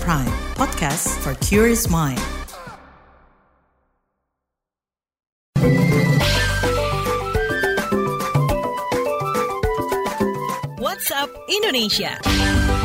[0.00, 2.20] Prime, podcast for curious mind.
[10.78, 12.83] WhatsApp Indonesia.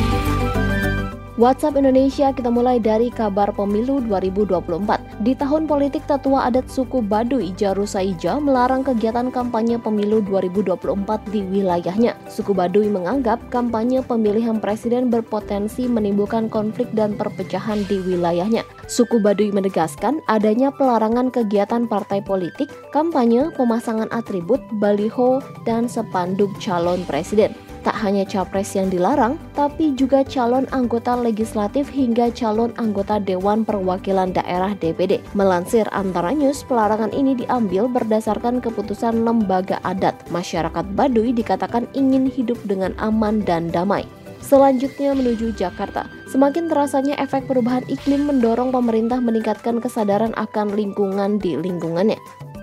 [1.40, 5.24] WhatsApp Indonesia kita mulai dari kabar pemilu 2024.
[5.24, 12.20] Di tahun politik tetua adat suku Baduy Jarusaija melarang kegiatan kampanye pemilu 2024 di wilayahnya.
[12.28, 18.68] Suku Baduy menganggap kampanye pemilihan presiden berpotensi menimbulkan konflik dan perpecahan di wilayahnya.
[18.92, 27.00] Suku Baduy menegaskan adanya pelarangan kegiatan partai politik, kampanye, pemasangan atribut, baliho, dan sepanduk calon
[27.08, 27.56] presiden.
[27.80, 34.36] Tak hanya capres yang dilarang, tapi juga calon anggota legislatif hingga calon anggota Dewan Perwakilan
[34.36, 35.24] Daerah DPD.
[35.32, 40.16] Melansir antara news, pelarangan ini diambil berdasarkan keputusan lembaga adat.
[40.28, 44.04] Masyarakat Baduy dikatakan ingin hidup dengan aman dan damai.
[44.44, 46.08] Selanjutnya menuju Jakarta.
[46.32, 52.18] Semakin terasanya efek perubahan iklim mendorong pemerintah meningkatkan kesadaran akan lingkungan di lingkungannya.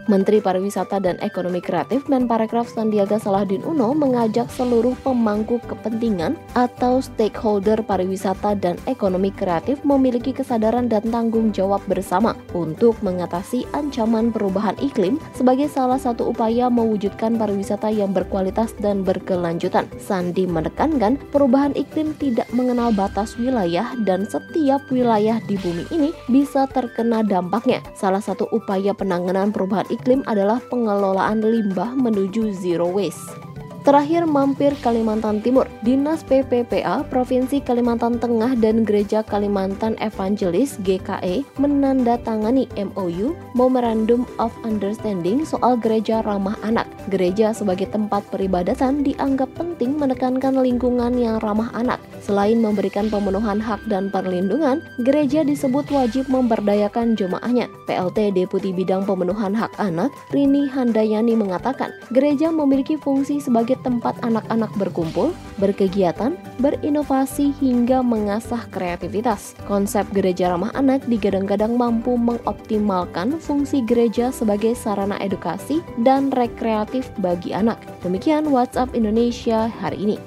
[0.06, 7.82] Menteri Pariwisata dan Ekonomi Kreatif Menparekraf Sandiaga Salahuddin Uno mengajak seluruh pemangku kepentingan atau stakeholder
[7.82, 15.18] pariwisata dan ekonomi kreatif memiliki kesadaran dan tanggung jawab bersama untuk mengatasi ancaman perubahan iklim
[15.34, 19.90] sebagai salah satu upaya mewujudkan pariwisata yang berkualitas dan berkelanjutan.
[19.98, 26.70] Sandi menekankan perubahan iklim tidak mengenal batas wilayah dan setiap wilayah di bumi ini bisa
[26.70, 27.82] terkena dampaknya.
[27.98, 33.46] Salah satu upaya penanganan perubahan iklim adalah pengelolaan limbah menuju zero waste.
[33.86, 42.66] Terakhir mampir Kalimantan Timur, Dinas PPPA Provinsi Kalimantan Tengah dan Gereja Kalimantan Evangelis GKE menandatangani
[42.74, 46.90] MOU Memorandum of Understanding soal gereja ramah anak.
[47.14, 52.02] Gereja sebagai tempat peribadatan dianggap penting menekankan lingkungan yang ramah anak.
[52.26, 57.70] Selain memberikan pemenuhan hak dan perlindungan, gereja disebut wajib memberdayakan jemaahnya.
[57.86, 64.74] PLT Deputi Bidang Pemenuhan Hak Anak, Rini Handayani mengatakan, gereja memiliki fungsi sebagai tempat anak-anak
[64.74, 65.30] berkumpul,
[65.62, 69.54] berkegiatan, berinovasi hingga mengasah kreativitas.
[69.70, 77.54] Konsep gereja ramah anak digadang-gadang mampu mengoptimalkan fungsi gereja sebagai sarana edukasi dan rekreatif bagi
[77.54, 77.78] anak.
[78.02, 80.18] Demikian WhatsApp Indonesia hari ini.